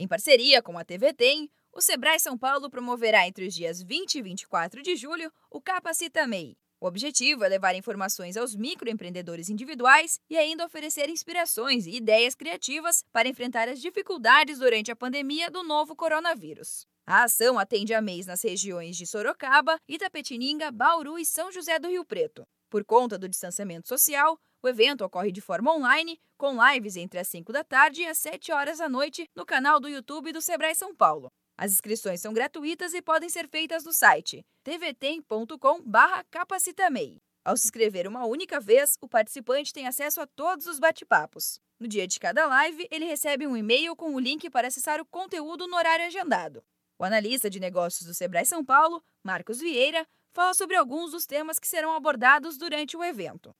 [0.00, 4.14] Em parceria com a TV Tem, o Sebrae São Paulo promoverá entre os dias 20
[4.14, 6.56] e 24 de julho o Capacita MEI.
[6.80, 13.04] O objetivo é levar informações aos microempreendedores individuais e ainda oferecer inspirações e ideias criativas
[13.12, 16.86] para enfrentar as dificuldades durante a pandemia do novo coronavírus.
[17.10, 21.88] A ação atende a mês nas regiões de Sorocaba, Itapetininga, Bauru e São José do
[21.88, 22.46] Rio Preto.
[22.68, 27.26] Por conta do distanciamento social, o evento ocorre de forma online, com lives entre as
[27.28, 30.74] 5 da tarde e as 7 horas da noite no canal do YouTube do Sebrae
[30.74, 31.32] São Paulo.
[31.56, 37.22] As inscrições são gratuitas e podem ser feitas no site tvtem.com/capacitamei.
[37.42, 41.58] Ao se inscrever uma única vez, o participante tem acesso a todos os bate-papos.
[41.80, 45.06] No dia de cada live, ele recebe um e-mail com o link para acessar o
[45.06, 46.62] conteúdo no horário agendado.
[47.00, 51.60] O analista de negócios do Sebrae São Paulo, Marcos Vieira, fala sobre alguns dos temas
[51.60, 53.54] que serão abordados durante o evento.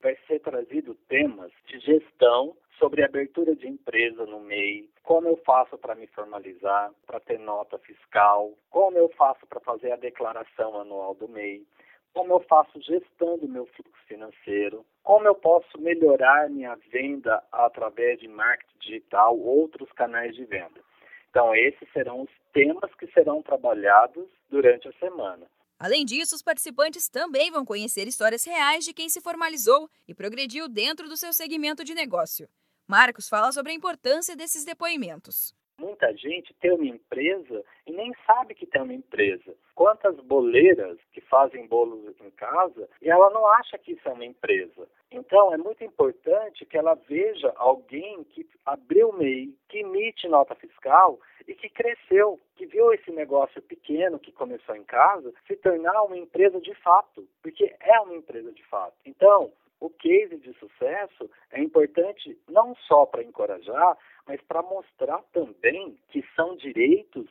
[0.00, 5.76] Vai ser trazido temas de gestão sobre abertura de empresa no MEI, como eu faço
[5.76, 11.16] para me formalizar, para ter nota fiscal, como eu faço para fazer a declaração anual
[11.16, 11.66] do MEI,
[12.12, 18.20] como eu faço gestão do meu fluxo financeiro, como eu posso melhorar minha venda através
[18.20, 20.80] de marketing digital, outros canais de venda.
[21.34, 25.44] Então, esses serão os temas que serão trabalhados durante a semana.
[25.80, 30.68] Além disso, os participantes também vão conhecer histórias reais de quem se formalizou e progrediu
[30.68, 32.48] dentro do seu segmento de negócio.
[32.86, 35.52] Marcos fala sobre a importância desses depoimentos.
[35.76, 39.56] Muita gente tem uma empresa e nem sabe que tem uma empresa.
[39.74, 44.88] Quantas boleiras fazem bolos em casa e ela não acha que isso é uma empresa.
[45.10, 50.54] Então é muito importante que ela veja alguém que abriu o MEI, que emite nota
[50.54, 56.02] fiscal e que cresceu, que viu esse negócio pequeno que começou em casa se tornar
[56.02, 58.94] uma empresa de fato, porque é uma empresa de fato.
[59.04, 65.98] Então, o case de sucesso é importante não só para encorajar, mas para mostrar também
[66.08, 67.28] que são direitos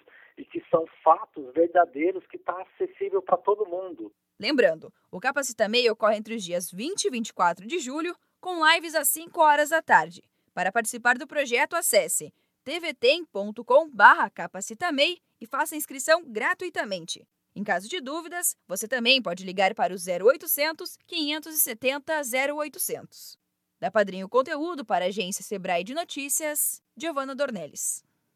[0.74, 4.12] são fatos verdadeiros que está acessível para todo mundo.
[4.40, 8.96] Lembrando, o Capacita MEI ocorre entre os dias 20 e 24 de julho, com lives
[8.96, 10.24] às 5 horas da tarde.
[10.52, 17.24] Para participar do projeto, acesse tvtem.com/capacitamei e faça inscrição gratuitamente.
[17.56, 22.20] Em caso de dúvidas, você também pode ligar para o 0800 570
[22.56, 23.38] 0800.
[23.80, 28.04] Da Padrinho Conteúdo para a agência Sebrae de Notícias, Giovana Dornelles.